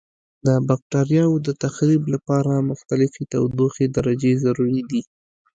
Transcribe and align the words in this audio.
د 0.45 0.47
بکټریاوو 0.67 1.43
د 1.47 1.49
تخریب 1.63 2.03
لپاره 2.13 2.65
مختلفې 2.69 3.23
تودوخې 3.33 3.85
درجې 3.97 4.31
ضروري 4.43 4.81
دي. 4.89 5.01